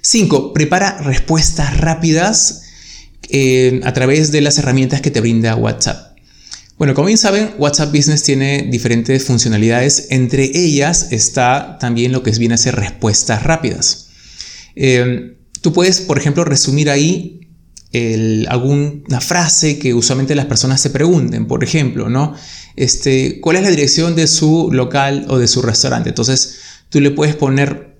5. 0.00 0.52
Prepara 0.52 0.98
respuestas 1.02 1.78
rápidas 1.78 2.62
eh, 3.28 3.80
a 3.84 3.92
través 3.92 4.30
de 4.32 4.40
las 4.40 4.58
herramientas 4.58 5.00
que 5.00 5.10
te 5.10 5.20
brinda 5.20 5.56
WhatsApp. 5.56 6.16
Bueno, 6.78 6.94
como 6.94 7.06
bien 7.06 7.18
saben, 7.18 7.50
WhatsApp 7.58 7.92
Business 7.92 8.22
tiene 8.22 8.68
diferentes 8.70 9.24
funcionalidades. 9.24 10.06
Entre 10.10 10.44
ellas 10.44 11.08
está 11.10 11.76
también 11.80 12.12
lo 12.12 12.22
que 12.22 12.30
es 12.30 12.38
bien 12.38 12.52
hacer 12.52 12.76
respuestas 12.76 13.42
rápidas. 13.42 14.10
Eh, 14.76 15.36
tú 15.60 15.72
puedes, 15.72 16.00
por 16.00 16.18
ejemplo, 16.18 16.44
resumir 16.44 16.88
ahí 16.88 17.47
alguna 18.48 19.20
frase 19.20 19.78
que 19.78 19.94
usualmente 19.94 20.34
las 20.34 20.46
personas 20.46 20.80
se 20.80 20.90
pregunten. 20.90 21.46
Por 21.46 21.64
ejemplo, 21.64 22.08
¿no? 22.08 22.34
este, 22.78 23.40
cuál 23.40 23.56
es 23.56 23.62
la 23.62 23.70
dirección 23.70 24.14
de 24.14 24.28
su 24.28 24.70
local 24.72 25.26
o 25.28 25.38
de 25.38 25.48
su 25.48 25.62
restaurante. 25.62 26.10
Entonces 26.10 26.58
tú 26.90 27.00
le 27.00 27.10
puedes 27.10 27.34
poner 27.34 27.98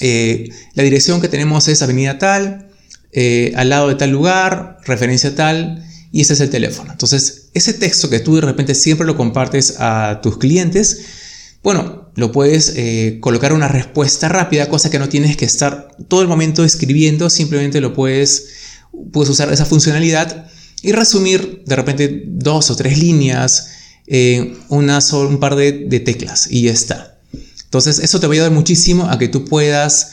eh, 0.00 0.50
la 0.74 0.82
dirección 0.82 1.22
que 1.22 1.28
tenemos 1.28 1.68
es 1.68 1.80
avenida 1.80 2.18
tal, 2.18 2.68
eh, 3.12 3.52
al 3.56 3.70
lado 3.70 3.88
de 3.88 3.94
tal 3.94 4.10
lugar, 4.10 4.76
referencia 4.84 5.34
tal, 5.34 5.88
y 6.12 6.20
ese 6.20 6.34
es 6.34 6.40
el 6.40 6.50
teléfono. 6.50 6.92
Entonces 6.92 7.48
ese 7.54 7.72
texto 7.72 8.10
que 8.10 8.20
tú 8.20 8.34
de 8.34 8.42
repente 8.42 8.74
siempre 8.74 9.06
lo 9.06 9.16
compartes 9.16 9.76
a 9.78 10.20
tus 10.22 10.36
clientes, 10.36 11.00
bueno, 11.62 12.10
lo 12.14 12.30
puedes 12.30 12.74
eh, 12.76 13.16
colocar 13.22 13.54
una 13.54 13.68
respuesta 13.68 14.28
rápida, 14.28 14.68
cosa 14.68 14.90
que 14.90 14.98
no 14.98 15.08
tienes 15.08 15.38
que 15.38 15.46
estar 15.46 15.96
todo 16.08 16.20
el 16.20 16.28
momento 16.28 16.62
escribiendo, 16.62 17.30
simplemente 17.30 17.80
lo 17.80 17.94
puedes, 17.94 18.48
puedes 19.12 19.30
usar 19.30 19.52
esa 19.52 19.64
funcionalidad 19.64 20.46
y 20.82 20.92
resumir 20.92 21.62
de 21.66 21.76
repente 21.76 22.24
dos 22.26 22.70
o 22.70 22.76
tres 22.76 22.98
líneas 22.98 23.70
una 24.68 24.98
un 25.12 25.38
par 25.40 25.56
de, 25.56 26.02
teclas 26.04 26.46
y 26.50 26.62
ya 26.62 26.72
está. 26.72 27.18
Entonces 27.64 27.98
eso 27.98 28.20
te 28.20 28.26
va 28.26 28.32
a 28.32 28.34
ayudar 28.34 28.50
muchísimo 28.50 29.08
a 29.08 29.18
que 29.18 29.28
tú 29.28 29.44
puedas 29.46 30.12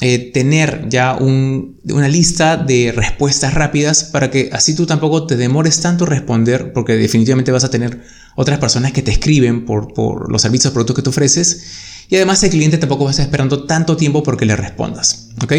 eh, 0.00 0.30
tener 0.32 0.86
ya 0.88 1.14
una 1.14 2.08
lista 2.08 2.56
de 2.56 2.92
respuestas 2.92 3.54
rápidas 3.54 4.04
para 4.04 4.30
que 4.30 4.50
así 4.52 4.74
tú 4.74 4.86
tampoco 4.86 5.26
te 5.26 5.36
demores 5.36 5.80
tanto 5.80 6.06
responder 6.06 6.72
porque 6.72 6.96
definitivamente 6.96 7.52
vas 7.52 7.64
a 7.64 7.70
tener 7.70 8.02
otras 8.34 8.58
personas 8.58 8.92
que 8.92 9.02
te 9.02 9.10
escriben 9.10 9.64
por, 9.64 9.92
por 9.94 10.30
los 10.30 10.42
servicios 10.42 10.70
o 10.70 10.74
productos 10.74 10.96
que 10.96 11.02
tú 11.02 11.10
ofreces 11.10 11.62
y 12.08 12.16
además 12.16 12.42
el 12.42 12.50
cliente 12.50 12.78
tampoco 12.78 13.04
va 13.04 13.10
a 13.10 13.12
estar 13.12 13.26
esperando 13.26 13.64
tanto 13.64 13.96
tiempo 13.96 14.22
porque 14.22 14.44
le 14.44 14.56
respondas. 14.56 15.28
¿ok? 15.42 15.52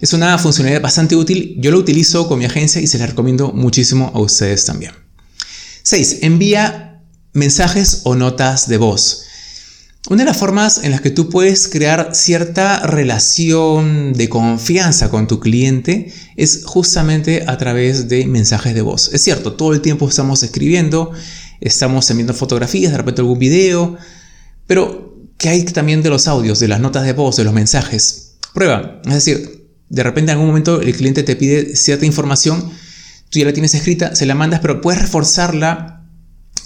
Es 0.00 0.14
una 0.14 0.38
funcionalidad 0.38 0.80
bastante 0.80 1.14
útil, 1.14 1.56
yo 1.58 1.70
lo 1.70 1.78
utilizo 1.78 2.26
con 2.26 2.38
mi 2.38 2.46
agencia 2.46 2.80
y 2.80 2.86
se 2.86 2.98
la 2.98 3.06
recomiendo 3.06 3.52
muchísimo 3.52 4.10
a 4.14 4.20
ustedes 4.20 4.64
también. 4.64 4.92
6. 5.82 6.18
Envía 6.22 7.02
mensajes 7.34 8.00
o 8.04 8.14
notas 8.14 8.66
de 8.66 8.78
voz. 8.78 9.24
Una 10.08 10.24
de 10.24 10.30
las 10.30 10.38
formas 10.38 10.82
en 10.82 10.92
las 10.92 11.02
que 11.02 11.10
tú 11.10 11.28
puedes 11.28 11.68
crear 11.68 12.14
cierta 12.14 12.86
relación 12.86 14.14
de 14.14 14.30
confianza 14.30 15.10
con 15.10 15.26
tu 15.26 15.38
cliente 15.38 16.10
es 16.36 16.62
justamente 16.64 17.44
a 17.46 17.58
través 17.58 18.08
de 18.08 18.24
mensajes 18.24 18.74
de 18.74 18.80
voz. 18.80 19.10
Es 19.12 19.22
cierto, 19.22 19.52
todo 19.52 19.74
el 19.74 19.82
tiempo 19.82 20.08
estamos 20.08 20.42
escribiendo, 20.42 21.12
estamos 21.60 22.08
enviando 22.10 22.32
fotografías, 22.32 22.92
de 22.92 22.96
repente 22.96 23.20
algún 23.20 23.38
video, 23.38 23.98
pero 24.66 25.18
¿qué 25.36 25.50
hay 25.50 25.64
también 25.64 26.02
de 26.02 26.08
los 26.08 26.26
audios, 26.26 26.58
de 26.58 26.68
las 26.68 26.80
notas 26.80 27.04
de 27.04 27.12
voz, 27.12 27.36
de 27.36 27.44
los 27.44 27.52
mensajes? 27.52 28.36
Prueba, 28.54 29.02
es 29.04 29.12
decir, 29.14 29.59
de 29.90 30.02
repente 30.02 30.30
en 30.30 30.36
algún 30.36 30.46
momento 30.46 30.80
el 30.80 30.96
cliente 30.96 31.22
te 31.22 31.36
pide 31.36 31.76
cierta 31.76 32.06
información, 32.06 32.70
tú 33.28 33.38
ya 33.38 33.44
la 33.44 33.52
tienes 33.52 33.74
escrita, 33.74 34.14
se 34.14 34.24
la 34.24 34.34
mandas, 34.34 34.60
pero 34.60 34.80
puedes 34.80 35.02
reforzarla 35.02 36.00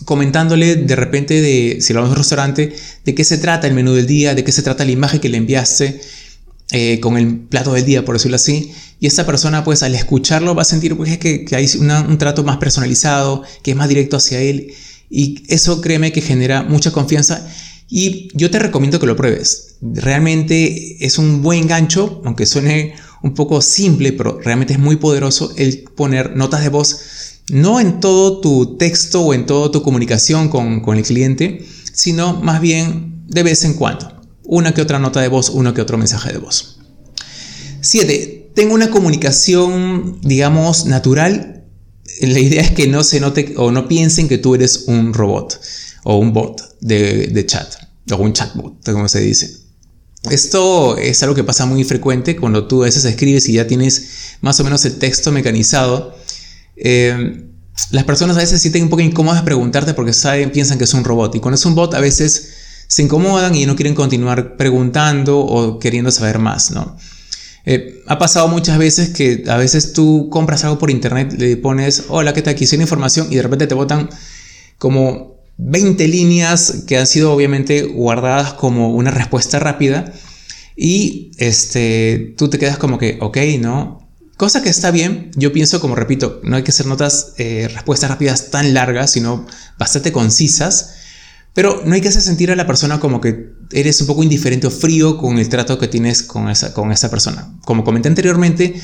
comentándole 0.04 0.76
de 0.76 0.96
repente 0.96 1.40
de, 1.40 1.78
si 1.80 1.92
lo 1.92 2.00
vamos 2.00 2.10
a 2.10 2.12
un 2.12 2.18
restaurante, 2.18 2.76
de 3.04 3.14
qué 3.14 3.24
se 3.24 3.38
trata 3.38 3.66
el 3.66 3.74
menú 3.74 3.94
del 3.94 4.06
día, 4.06 4.34
de 4.34 4.44
qué 4.44 4.52
se 4.52 4.62
trata 4.62 4.84
la 4.84 4.90
imagen 4.90 5.20
que 5.20 5.28
le 5.28 5.38
enviaste 5.38 6.00
eh, 6.72 7.00
con 7.00 7.16
el 7.16 7.38
plato 7.38 7.72
del 7.72 7.84
día, 7.84 8.04
por 8.04 8.16
decirlo 8.16 8.36
así. 8.36 8.72
Y 9.00 9.06
esta 9.06 9.24
persona, 9.24 9.64
pues 9.64 9.82
al 9.82 9.94
escucharlo 9.94 10.54
va 10.54 10.62
a 10.62 10.66
sentir 10.66 10.96
pues, 10.96 11.18
que, 11.18 11.46
hay 11.52 11.68
un 11.78 12.18
trato 12.18 12.44
más 12.44 12.58
personalizado, 12.58 13.42
que 13.62 13.70
es 13.70 13.76
más 13.76 13.88
directo 13.88 14.16
hacia 14.16 14.40
él. 14.40 14.72
Y 15.08 15.44
eso 15.48 15.80
créeme 15.80 16.12
que 16.12 16.20
genera 16.20 16.62
mucha 16.62 16.90
confianza. 16.90 17.46
Y 17.88 18.28
yo 18.34 18.50
te 18.50 18.58
recomiendo 18.58 18.98
que 18.98 19.06
lo 19.06 19.16
pruebes. 19.16 19.76
Realmente 19.80 21.04
es 21.04 21.18
un 21.18 21.42
buen 21.42 21.66
gancho, 21.66 22.22
aunque 22.24 22.46
suene 22.46 22.94
un 23.24 23.32
poco 23.32 23.62
simple, 23.62 24.12
pero 24.12 24.38
realmente 24.38 24.74
es 24.74 24.78
muy 24.78 24.96
poderoso 24.96 25.52
el 25.56 25.82
poner 25.96 26.36
notas 26.36 26.62
de 26.62 26.68
voz 26.68 27.00
no 27.50 27.80
en 27.80 28.00
todo 28.00 28.40
tu 28.40 28.76
texto 28.76 29.22
o 29.22 29.34
en 29.34 29.46
toda 29.46 29.70
tu 29.70 29.82
comunicación 29.82 30.50
con, 30.50 30.82
el 30.96 31.02
cliente, 31.02 31.64
sino 31.92 32.40
más 32.40 32.60
bien 32.60 33.24
de 33.26 33.42
vez 33.42 33.64
en 33.64 33.74
cuando. 33.74 34.12
Una 34.44 34.74
que 34.74 34.82
otra 34.82 34.98
nota 34.98 35.22
de 35.22 35.28
voz, 35.28 35.48
uno 35.48 35.72
que 35.72 35.80
otro 35.80 35.96
mensaje 35.96 36.32
de 36.32 36.38
voz. 36.38 36.78
7. 37.80 38.50
Tengo 38.54 38.74
una 38.74 38.90
comunicación, 38.90 40.20
digamos, 40.20 40.84
natural. 40.84 41.64
La 42.20 42.38
idea 42.38 42.62
es 42.62 42.72
que 42.72 42.88
no 42.88 43.04
se 43.04 43.20
note 43.20 43.54
o 43.56 43.70
no 43.70 43.88
piensen 43.88 44.28
que 44.28 44.38
tú 44.38 44.54
eres 44.54 44.84
un 44.86 45.14
robot 45.14 45.60
o 46.04 46.18
un 46.18 46.34
bot 46.34 46.60
de, 46.80 47.28
de 47.28 47.46
chat 47.46 47.74
o 48.10 48.16
un 48.16 48.34
chatbot, 48.34 48.84
como 48.84 49.08
se 49.08 49.20
dice. 49.20 49.63
Esto 50.30 50.96
es 50.96 51.22
algo 51.22 51.34
que 51.34 51.44
pasa 51.44 51.66
muy 51.66 51.84
frecuente 51.84 52.36
cuando 52.36 52.66
tú 52.66 52.82
a 52.82 52.86
veces 52.86 53.04
escribes 53.04 53.48
y 53.48 53.54
ya 53.54 53.66
tienes 53.66 54.36
más 54.40 54.58
o 54.60 54.64
menos 54.64 54.84
el 54.84 54.98
texto 54.98 55.32
mecanizado 55.32 56.14
eh, 56.76 57.44
las 57.90 58.04
personas 58.04 58.36
a 58.36 58.40
veces 58.40 58.60
sienten 58.60 58.84
un 58.84 58.88
poco 58.88 59.02
incómodas 59.02 59.42
preguntarte 59.42 59.94
porque 59.94 60.12
saben, 60.12 60.50
piensan 60.50 60.78
que 60.78 60.84
es 60.84 60.94
un 60.94 61.04
robot. 61.04 61.34
Y 61.34 61.40
cuando 61.40 61.56
es 61.56 61.66
un 61.66 61.74
bot 61.74 61.94
a 61.94 62.00
veces 62.00 62.54
se 62.86 63.02
incomodan 63.02 63.54
y 63.54 63.66
no 63.66 63.74
quieren 63.74 63.94
continuar 63.94 64.56
preguntando 64.56 65.40
o 65.40 65.78
queriendo 65.78 66.10
saber 66.10 66.38
más, 66.38 66.70
¿no? 66.70 66.96
Eh, 67.66 68.02
ha 68.06 68.18
pasado 68.18 68.46
muchas 68.48 68.78
veces 68.78 69.10
que 69.10 69.44
a 69.48 69.56
veces 69.56 69.94
tú 69.94 70.28
compras 70.30 70.64
algo 70.64 70.78
por 70.78 70.90
internet, 70.90 71.34
le 71.38 71.56
pones, 71.56 72.04
hola, 72.08 72.34
¿qué 72.34 72.42
tal? 72.42 72.54
Quisiera 72.54 72.82
información 72.82 73.28
y 73.30 73.36
de 73.36 73.42
repente 73.42 73.66
te 73.66 73.74
botan 73.74 74.10
como 74.78 75.33
20 75.56 76.08
líneas 76.08 76.84
que 76.86 76.98
han 76.98 77.06
sido 77.06 77.32
obviamente 77.32 77.82
guardadas 77.82 78.54
como 78.54 78.90
una 78.90 79.10
respuesta 79.10 79.58
rápida 79.58 80.12
y 80.76 81.30
este, 81.38 82.34
tú 82.36 82.48
te 82.48 82.58
quedas 82.58 82.78
como 82.78 82.98
que, 82.98 83.18
ok, 83.20 83.38
¿no? 83.60 84.08
Cosa 84.36 84.62
que 84.62 84.68
está 84.68 84.90
bien, 84.90 85.30
yo 85.36 85.52
pienso, 85.52 85.80
como 85.80 85.94
repito, 85.94 86.40
no 86.42 86.56
hay 86.56 86.64
que 86.64 86.72
hacer 86.72 86.86
notas, 86.86 87.34
eh, 87.38 87.68
respuestas 87.72 88.10
rápidas 88.10 88.50
tan 88.50 88.74
largas, 88.74 89.12
sino 89.12 89.46
bastante 89.78 90.10
concisas, 90.10 90.94
pero 91.52 91.82
no 91.84 91.94
hay 91.94 92.00
que 92.00 92.08
hacer 92.08 92.22
sentir 92.22 92.50
a 92.50 92.56
la 92.56 92.66
persona 92.66 92.98
como 92.98 93.20
que 93.20 93.52
eres 93.70 94.00
un 94.00 94.08
poco 94.08 94.24
indiferente 94.24 94.66
o 94.66 94.72
frío 94.72 95.18
con 95.18 95.38
el 95.38 95.48
trato 95.48 95.78
que 95.78 95.86
tienes 95.86 96.24
con 96.24 96.50
esa, 96.50 96.74
con 96.74 96.90
esa 96.90 97.10
persona. 97.10 97.56
Como 97.64 97.84
comenté 97.84 98.08
anteriormente, 98.08 98.74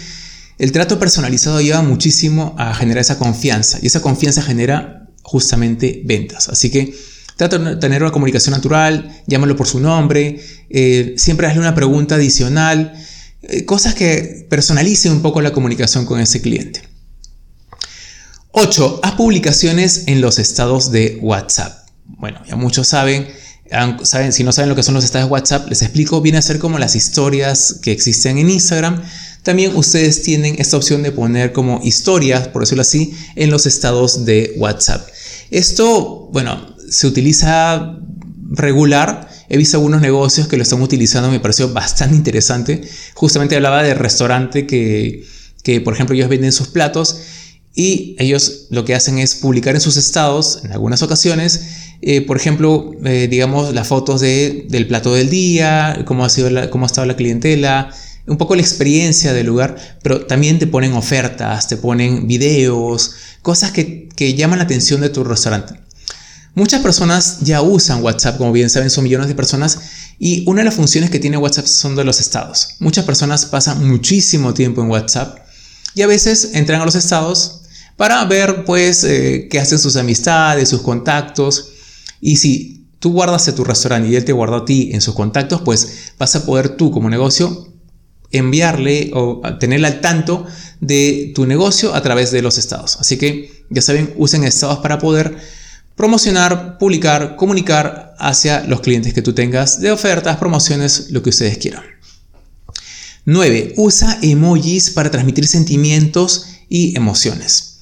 el 0.58 0.70
trato 0.70 1.00
personalizado 1.00 1.56
ayuda 1.56 1.82
muchísimo 1.82 2.54
a 2.56 2.72
generar 2.72 3.00
esa 3.00 3.18
confianza 3.18 3.80
y 3.82 3.88
esa 3.88 4.02
confianza 4.02 4.42
genera 4.42 4.99
justamente 5.30 6.02
ventas. 6.04 6.48
Así 6.48 6.70
que 6.70 6.92
trata 7.36 7.56
de 7.56 7.76
tener 7.76 8.02
una 8.02 8.10
comunicación 8.10 8.52
natural, 8.52 9.22
llámalo 9.28 9.54
por 9.54 9.68
su 9.68 9.78
nombre, 9.78 10.40
eh, 10.68 11.14
siempre 11.16 11.46
hazle 11.46 11.60
una 11.60 11.74
pregunta 11.74 12.16
adicional. 12.16 12.92
Eh, 13.42 13.64
cosas 13.64 13.94
que 13.94 14.44
personalicen 14.50 15.12
un 15.12 15.22
poco 15.22 15.40
la 15.40 15.52
comunicación 15.52 16.04
con 16.04 16.18
ese 16.20 16.40
cliente. 16.42 16.82
8. 18.50 19.00
Haz 19.04 19.12
publicaciones 19.12 20.04
en 20.06 20.20
los 20.20 20.40
estados 20.40 20.90
de 20.90 21.18
WhatsApp. 21.22 21.86
Bueno, 22.04 22.42
ya 22.48 22.56
muchos 22.56 22.88
saben, 22.88 23.28
saben, 24.02 24.32
si 24.32 24.42
no 24.42 24.50
saben 24.50 24.68
lo 24.68 24.74
que 24.74 24.82
son 24.82 24.94
los 24.94 25.04
estados 25.04 25.28
de 25.28 25.32
WhatsApp, 25.32 25.68
les 25.68 25.82
explico, 25.82 26.20
viene 26.20 26.38
a 26.38 26.42
ser 26.42 26.58
como 26.58 26.76
las 26.80 26.96
historias 26.96 27.78
que 27.80 27.92
existen 27.92 28.38
en 28.38 28.50
Instagram. 28.50 29.00
También 29.44 29.76
ustedes 29.76 30.22
tienen 30.22 30.56
esta 30.58 30.76
opción 30.76 31.04
de 31.04 31.12
poner 31.12 31.52
como 31.52 31.80
historias, 31.84 32.48
por 32.48 32.62
decirlo 32.62 32.82
así, 32.82 33.14
en 33.36 33.50
los 33.50 33.66
estados 33.66 34.24
de 34.24 34.54
WhatsApp. 34.56 35.08
Esto, 35.50 36.28
bueno, 36.32 36.74
se 36.88 37.06
utiliza 37.06 37.98
regular 38.50 39.30
He 39.52 39.56
visto 39.56 39.76
algunos 39.76 40.00
negocios 40.00 40.46
que 40.46 40.56
lo 40.56 40.62
están 40.62 40.80
utilizando, 40.80 41.28
me 41.28 41.40
pareció 41.40 41.72
bastante 41.72 42.14
interesante. 42.14 42.82
Justamente 43.14 43.56
hablaba 43.56 43.82
de 43.82 43.94
restaurante 43.94 44.64
que, 44.64 45.24
que, 45.64 45.80
por 45.80 45.92
ejemplo, 45.92 46.14
ellos 46.14 46.28
venden 46.28 46.52
sus 46.52 46.68
platos 46.68 47.20
y 47.74 48.14
ellos 48.20 48.68
lo 48.70 48.84
que 48.84 48.94
hacen 48.94 49.18
es 49.18 49.34
publicar 49.34 49.74
en 49.74 49.80
sus 49.80 49.96
estados, 49.96 50.60
en 50.62 50.70
algunas 50.70 51.02
ocasiones, 51.02 51.64
eh, 52.00 52.20
por 52.20 52.36
ejemplo, 52.36 52.92
eh, 53.04 53.26
digamos, 53.28 53.74
las 53.74 53.88
fotos 53.88 54.20
de, 54.20 54.66
del 54.68 54.86
plato 54.86 55.14
del 55.14 55.30
día, 55.30 56.00
cómo 56.06 56.24
ha, 56.24 56.28
sido 56.28 56.70
cómo 56.70 56.84
ha 56.84 56.86
estado 56.86 57.08
la 57.08 57.16
clientela, 57.16 57.92
un 58.30 58.38
poco 58.38 58.54
la 58.54 58.62
experiencia 58.62 59.32
del 59.32 59.46
lugar, 59.46 59.76
pero 60.02 60.24
también 60.24 60.60
te 60.60 60.68
ponen 60.68 60.92
ofertas, 60.92 61.66
te 61.66 61.76
ponen 61.76 62.28
videos, 62.28 63.16
cosas 63.42 63.72
que, 63.72 64.08
que 64.14 64.34
llaman 64.34 64.60
la 64.60 64.66
atención 64.66 65.00
de 65.00 65.08
tu 65.08 65.24
restaurante. 65.24 65.74
Muchas 66.54 66.80
personas 66.80 67.40
ya 67.40 67.60
usan 67.60 68.04
WhatsApp, 68.04 68.38
como 68.38 68.52
bien 68.52 68.70
saben, 68.70 68.88
son 68.88 69.02
millones 69.02 69.26
de 69.26 69.34
personas 69.34 69.80
y 70.20 70.44
una 70.46 70.60
de 70.60 70.66
las 70.66 70.74
funciones 70.74 71.10
que 71.10 71.18
tiene 71.18 71.38
WhatsApp 71.38 71.66
son 71.66 71.96
de 71.96 72.04
los 72.04 72.20
estados. 72.20 72.76
Muchas 72.78 73.04
personas 73.04 73.46
pasan 73.46 73.84
muchísimo 73.88 74.54
tiempo 74.54 74.80
en 74.80 74.90
WhatsApp 74.90 75.38
y 75.96 76.02
a 76.02 76.06
veces 76.06 76.50
entran 76.54 76.80
a 76.80 76.84
los 76.84 76.94
estados 76.94 77.62
para 77.96 78.24
ver 78.26 78.64
pues 78.64 79.02
eh, 79.02 79.48
qué 79.50 79.58
hacen 79.58 79.80
sus 79.80 79.96
amistades, 79.96 80.68
sus 80.68 80.82
contactos 80.82 81.70
y 82.20 82.36
si 82.36 82.86
tú 83.00 83.10
guardas 83.10 83.48
a 83.48 83.56
tu 83.56 83.64
restaurante 83.64 84.08
y 84.08 84.14
él 84.14 84.24
te 84.24 84.32
guardó 84.32 84.58
a 84.58 84.64
ti 84.64 84.90
en 84.92 85.00
sus 85.00 85.16
contactos, 85.16 85.62
pues 85.62 86.12
vas 86.16 86.36
a 86.36 86.46
poder 86.46 86.76
tú 86.76 86.92
como 86.92 87.10
negocio 87.10 87.69
enviarle 88.32 89.10
o 89.14 89.42
tenerle 89.58 89.88
al 89.88 90.00
tanto 90.00 90.46
de 90.80 91.32
tu 91.34 91.46
negocio 91.46 91.94
a 91.94 92.02
través 92.02 92.30
de 92.30 92.42
los 92.42 92.58
estados. 92.58 92.96
Así 93.00 93.16
que 93.16 93.64
ya 93.70 93.82
saben, 93.82 94.14
usen 94.16 94.44
estados 94.44 94.78
para 94.78 94.98
poder 94.98 95.36
promocionar, 95.96 96.78
publicar, 96.78 97.36
comunicar 97.36 98.14
hacia 98.18 98.64
los 98.64 98.80
clientes 98.80 99.12
que 99.12 99.22
tú 99.22 99.32
tengas 99.32 99.80
de 99.80 99.90
ofertas, 99.90 100.38
promociones, 100.38 101.10
lo 101.10 101.22
que 101.22 101.30
ustedes 101.30 101.58
quieran. 101.58 101.82
9. 103.26 103.74
Usa 103.76 104.18
emojis 104.22 104.90
para 104.90 105.10
transmitir 105.10 105.46
sentimientos 105.46 106.46
y 106.68 106.96
emociones. 106.96 107.80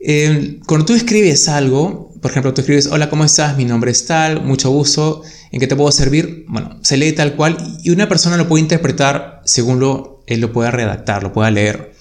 Eh, 0.00 0.60
cuando 0.66 0.86
tú 0.86 0.94
escribes 0.94 1.48
algo, 1.48 2.07
por 2.20 2.30
ejemplo, 2.30 2.54
tú 2.54 2.60
escribes, 2.60 2.86
hola, 2.86 3.10
¿cómo 3.10 3.24
estás? 3.24 3.56
Mi 3.56 3.64
nombre 3.64 3.90
es 3.90 4.06
tal, 4.06 4.42
mucho 4.42 4.70
gusto, 4.70 5.22
¿en 5.52 5.60
qué 5.60 5.66
te 5.66 5.76
puedo 5.76 5.90
servir? 5.92 6.44
Bueno, 6.48 6.78
se 6.82 6.96
lee 6.96 7.12
tal 7.12 7.36
cual 7.36 7.78
y 7.82 7.90
una 7.90 8.08
persona 8.08 8.36
lo 8.36 8.48
puede 8.48 8.62
interpretar 8.62 9.42
según 9.44 9.80
lo, 9.80 10.22
él 10.26 10.40
lo 10.40 10.52
pueda 10.52 10.70
redactar, 10.70 11.22
lo 11.22 11.32
pueda 11.32 11.50
leer. 11.50 11.94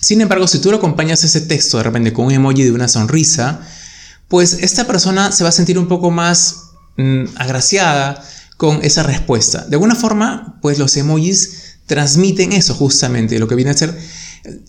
Sin 0.00 0.20
embargo, 0.20 0.46
si 0.46 0.60
tú 0.60 0.70
lo 0.70 0.76
acompañas 0.76 1.24
ese 1.24 1.40
texto 1.42 1.78
de 1.78 1.82
repente 1.82 2.12
con 2.12 2.26
un 2.26 2.32
emoji 2.32 2.64
de 2.64 2.72
una 2.72 2.88
sonrisa, 2.88 3.60
pues 4.28 4.58
esta 4.60 4.86
persona 4.86 5.32
se 5.32 5.44
va 5.44 5.50
a 5.50 5.52
sentir 5.52 5.78
un 5.78 5.88
poco 5.88 6.10
más 6.10 6.70
mm, 6.96 7.24
agraciada 7.36 8.22
con 8.56 8.80
esa 8.82 9.02
respuesta. 9.02 9.64
De 9.64 9.76
alguna 9.76 9.94
forma, 9.94 10.58
pues 10.62 10.78
los 10.78 10.96
emojis 10.96 11.78
transmiten 11.86 12.52
eso 12.52 12.74
justamente, 12.74 13.38
lo 13.38 13.48
que 13.48 13.54
viene 13.54 13.70
a 13.70 13.76
ser 13.76 13.96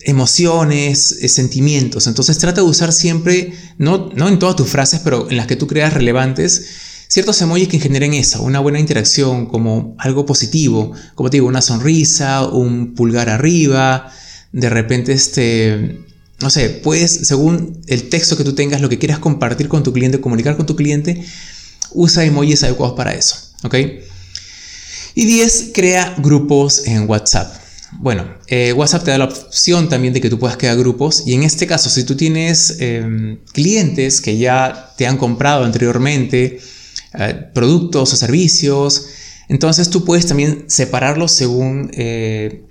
emociones, 0.00 1.12
eh, 1.20 1.28
sentimientos. 1.28 2.06
Entonces 2.06 2.38
trata 2.38 2.60
de 2.62 2.66
usar 2.66 2.92
siempre, 2.92 3.52
no, 3.78 4.10
no 4.14 4.28
en 4.28 4.38
todas 4.38 4.56
tus 4.56 4.68
frases, 4.68 5.00
pero 5.04 5.30
en 5.30 5.36
las 5.36 5.46
que 5.46 5.56
tú 5.56 5.66
creas 5.66 5.94
relevantes, 5.94 6.66
ciertos 7.08 7.40
emojis 7.40 7.68
que 7.68 7.80
generen 7.80 8.14
eso, 8.14 8.42
una 8.42 8.60
buena 8.60 8.78
interacción, 8.78 9.46
como 9.46 9.94
algo 9.98 10.26
positivo, 10.26 10.92
como 11.14 11.30
te 11.30 11.38
digo, 11.38 11.48
una 11.48 11.62
sonrisa, 11.62 12.46
un 12.46 12.94
pulgar 12.94 13.28
arriba, 13.28 14.12
de 14.52 14.68
repente 14.68 15.12
este, 15.12 16.00
no 16.40 16.50
sé, 16.50 16.68
puedes, 16.68 17.26
según 17.26 17.82
el 17.86 18.08
texto 18.08 18.36
que 18.36 18.44
tú 18.44 18.54
tengas, 18.54 18.80
lo 18.80 18.88
que 18.88 18.98
quieras 18.98 19.18
compartir 19.18 19.68
con 19.68 19.82
tu 19.82 19.92
cliente, 19.92 20.20
comunicar 20.20 20.56
con 20.56 20.66
tu 20.66 20.76
cliente, 20.76 21.24
usa 21.92 22.24
emojis 22.24 22.62
adecuados 22.62 22.96
para 22.96 23.14
eso, 23.14 23.36
¿ok? 23.64 23.74
Y 25.14 25.24
10, 25.24 25.70
crea 25.74 26.14
grupos 26.18 26.86
en 26.86 27.08
WhatsApp. 27.08 27.67
Bueno, 27.92 28.26
eh, 28.48 28.72
WhatsApp 28.72 29.04
te 29.04 29.10
da 29.12 29.18
la 29.18 29.24
opción 29.24 29.88
también 29.88 30.12
de 30.12 30.20
que 30.20 30.28
tú 30.28 30.38
puedas 30.38 30.56
crear 30.56 30.76
grupos 30.76 31.22
y 31.26 31.34
en 31.34 31.42
este 31.42 31.66
caso, 31.66 31.88
si 31.88 32.04
tú 32.04 32.16
tienes 32.16 32.76
em, 32.80 33.38
clientes 33.52 34.20
que 34.20 34.36
ya 34.36 34.92
te 34.98 35.06
han 35.06 35.16
comprado 35.16 35.64
anteriormente 35.64 36.60
eh, 37.18 37.34
productos 37.54 38.12
o 38.12 38.16
servicios, 38.16 39.06
entonces 39.48 39.88
tú 39.88 40.04
puedes 40.04 40.26
también 40.26 40.64
separarlos 40.66 41.32
según 41.32 41.90
eh, 41.94 42.64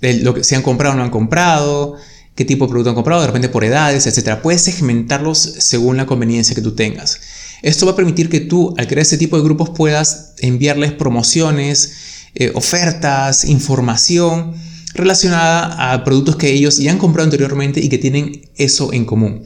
lo 0.00 0.34
que 0.34 0.44
se 0.44 0.54
han 0.54 0.62
comprado 0.62 0.94
o 0.94 0.96
no 0.96 1.02
han 1.02 1.10
comprado, 1.10 1.96
qué 2.36 2.44
tipo 2.44 2.66
de 2.66 2.70
producto 2.70 2.90
han 2.90 2.94
comprado, 2.94 3.20
de 3.20 3.26
repente 3.26 3.48
por 3.48 3.64
edades, 3.64 4.06
etc. 4.06 4.38
Puedes 4.40 4.62
segmentarlos 4.62 5.38
según 5.38 5.96
la 5.96 6.06
conveniencia 6.06 6.54
que 6.54 6.62
tú 6.62 6.74
tengas. 6.76 7.20
Esto 7.62 7.86
va 7.86 7.92
a 7.92 7.96
permitir 7.96 8.28
que 8.28 8.40
tú, 8.40 8.74
al 8.76 8.86
crear 8.86 9.02
este 9.02 9.18
tipo 9.18 9.36
de 9.36 9.44
grupos, 9.44 9.70
puedas 9.70 10.34
enviarles 10.38 10.92
promociones, 10.92 11.92
eh, 12.34 12.50
ofertas, 12.54 13.44
información 13.44 14.54
relacionada 14.94 15.92
a 15.92 16.04
productos 16.04 16.36
que 16.36 16.50
ellos 16.50 16.78
ya 16.78 16.90
han 16.90 16.98
comprado 16.98 17.24
anteriormente 17.24 17.80
y 17.80 17.88
que 17.88 17.98
tienen 17.98 18.42
eso 18.56 18.92
en 18.92 19.04
común. 19.04 19.44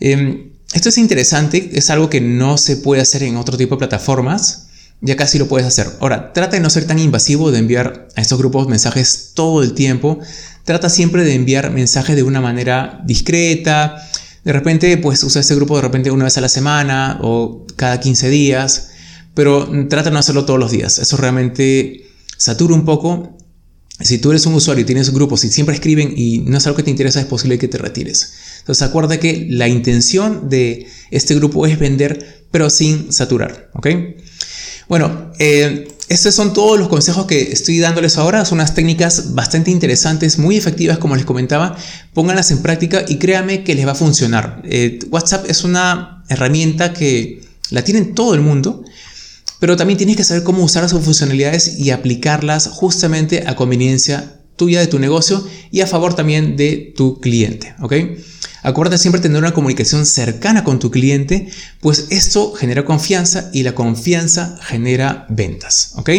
Em, 0.00 0.50
esto 0.72 0.88
es 0.88 0.98
interesante, 0.98 1.70
es 1.74 1.90
algo 1.90 2.10
que 2.10 2.20
no 2.20 2.58
se 2.58 2.76
puede 2.76 3.00
hacer 3.02 3.22
en 3.22 3.36
otro 3.36 3.56
tipo 3.56 3.76
de 3.76 3.78
plataformas, 3.78 4.66
ya 5.00 5.16
casi 5.16 5.38
lo 5.38 5.46
puedes 5.46 5.66
hacer. 5.66 5.88
Ahora, 6.00 6.32
trata 6.32 6.56
de 6.56 6.62
no 6.62 6.70
ser 6.70 6.86
tan 6.86 6.98
invasivo 6.98 7.50
de 7.50 7.58
enviar 7.58 8.08
a 8.16 8.20
estos 8.20 8.38
grupos 8.38 8.66
mensajes 8.66 9.32
todo 9.34 9.62
el 9.62 9.74
tiempo. 9.74 10.18
Trata 10.64 10.88
siempre 10.88 11.22
de 11.24 11.34
enviar 11.34 11.70
mensajes 11.70 12.16
de 12.16 12.22
una 12.22 12.40
manera 12.40 13.00
discreta. 13.04 13.96
De 14.44 14.52
repente, 14.52 14.96
pues 14.96 15.22
usa 15.22 15.40
este 15.40 15.54
grupo 15.54 15.76
de 15.76 15.82
repente 15.82 16.10
una 16.10 16.24
vez 16.24 16.38
a 16.38 16.40
la 16.40 16.48
semana 16.48 17.18
o 17.22 17.66
cada 17.76 18.00
15 18.00 18.30
días, 18.30 18.88
pero 19.36 19.68
trata 19.90 20.08
de 20.08 20.14
no 20.14 20.18
hacerlo 20.18 20.46
todos 20.46 20.58
los 20.58 20.70
días. 20.70 20.98
Eso 20.98 21.18
realmente 21.18 22.06
satura 22.38 22.74
un 22.74 22.86
poco. 22.86 23.36
Si 24.00 24.16
tú 24.16 24.30
eres 24.30 24.46
un 24.46 24.54
usuario 24.54 24.80
y 24.80 24.86
tienes 24.86 25.12
grupos 25.12 25.44
y 25.44 25.50
siempre 25.50 25.74
escriben 25.74 26.14
y 26.16 26.38
no 26.38 26.56
es 26.56 26.66
algo 26.66 26.78
que 26.78 26.82
te 26.82 26.90
interesa, 26.90 27.20
es 27.20 27.26
posible 27.26 27.58
que 27.58 27.68
te 27.68 27.76
retires. 27.76 28.32
Entonces 28.60 28.88
acuerda 28.88 29.20
que 29.20 29.46
la 29.50 29.68
intención 29.68 30.48
de 30.48 30.86
este 31.10 31.34
grupo 31.34 31.66
es 31.66 31.78
vender, 31.78 32.46
pero 32.50 32.70
sin 32.70 33.12
saturar. 33.12 33.70
Bueno, 34.88 35.32
eh, 35.38 35.86
estos 36.08 36.34
son 36.34 36.54
todos 36.54 36.78
los 36.78 36.88
consejos 36.88 37.26
que 37.26 37.52
estoy 37.52 37.78
dándoles 37.78 38.16
ahora. 38.16 38.46
Son 38.46 38.56
unas 38.56 38.74
técnicas 38.74 39.34
bastante 39.34 39.70
interesantes, 39.70 40.38
muy 40.38 40.56
efectivas, 40.56 40.96
como 40.96 41.14
les 41.14 41.26
comentaba. 41.26 41.76
Pónganlas 42.14 42.50
en 42.52 42.62
práctica 42.62 43.04
y 43.06 43.16
créanme 43.16 43.64
que 43.64 43.74
les 43.74 43.86
va 43.86 43.92
a 43.92 43.96
funcionar. 43.96 44.62
Eh, 44.64 44.98
WhatsApp 45.10 45.44
es 45.46 45.62
una 45.62 46.24
herramienta 46.30 46.94
que 46.94 47.42
la 47.70 47.82
tiene 47.84 48.02
todo 48.02 48.34
el 48.34 48.40
mundo, 48.40 48.84
pero 49.60 49.76
también 49.76 49.96
tienes 49.96 50.16
que 50.16 50.24
saber 50.24 50.42
cómo 50.42 50.64
usar 50.64 50.88
sus 50.88 51.04
funcionalidades 51.04 51.78
y 51.78 51.90
aplicarlas 51.90 52.68
justamente 52.68 53.44
a 53.46 53.56
conveniencia 53.56 54.36
tuya 54.56 54.80
de 54.80 54.86
tu 54.86 54.98
negocio 54.98 55.46
y 55.70 55.80
a 55.80 55.86
favor 55.86 56.14
también 56.14 56.56
de 56.56 56.92
tu 56.96 57.20
cliente. 57.20 57.74
¿ok? 57.80 57.92
Acuérdate 58.62 58.98
siempre 58.98 59.20
tener 59.20 59.38
una 59.38 59.52
comunicación 59.52 60.06
cercana 60.06 60.64
con 60.64 60.78
tu 60.78 60.90
cliente, 60.90 61.48
pues 61.80 62.06
esto 62.10 62.52
genera 62.52 62.84
confianza 62.84 63.50
y 63.52 63.62
la 63.62 63.74
confianza 63.74 64.58
genera 64.62 65.26
ventas. 65.28 65.92
¿Ok? 65.96 66.10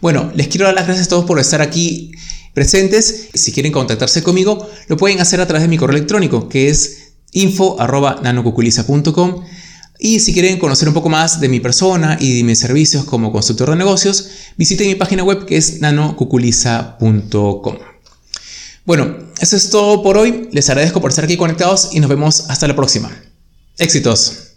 Bueno, 0.00 0.32
les 0.34 0.48
quiero 0.48 0.66
dar 0.66 0.74
las 0.74 0.86
gracias 0.86 1.06
a 1.06 1.10
todos 1.10 1.24
por 1.24 1.38
estar 1.38 1.62
aquí 1.62 2.10
presentes. 2.52 3.28
Si 3.34 3.52
quieren 3.52 3.70
contactarse 3.70 4.24
conmigo, 4.24 4.68
lo 4.88 4.96
pueden 4.96 5.20
hacer 5.20 5.40
a 5.40 5.46
través 5.46 5.62
de 5.62 5.68
mi 5.68 5.78
correo 5.78 5.96
electrónico, 5.96 6.48
que 6.48 6.68
es 6.68 7.12
info.nanocuculiza.com. 7.30 9.44
Y 10.04 10.18
si 10.18 10.32
quieren 10.32 10.58
conocer 10.58 10.88
un 10.88 10.94
poco 10.94 11.08
más 11.08 11.38
de 11.38 11.48
mi 11.48 11.60
persona 11.60 12.18
y 12.18 12.38
de 12.38 12.42
mis 12.42 12.58
servicios 12.58 13.04
como 13.04 13.30
consultor 13.30 13.70
de 13.70 13.76
negocios, 13.76 14.30
visiten 14.56 14.88
mi 14.88 14.96
página 14.96 15.22
web 15.22 15.46
que 15.46 15.56
es 15.56 15.80
nanocuculiza.com. 15.80 17.76
Bueno, 18.84 19.16
eso 19.40 19.56
es 19.56 19.70
todo 19.70 20.02
por 20.02 20.18
hoy. 20.18 20.48
Les 20.50 20.68
agradezco 20.68 21.00
por 21.00 21.10
estar 21.10 21.24
aquí 21.24 21.36
conectados 21.36 21.90
y 21.92 22.00
nos 22.00 22.10
vemos 22.10 22.46
hasta 22.48 22.66
la 22.66 22.74
próxima. 22.74 23.12
Éxitos. 23.78 24.48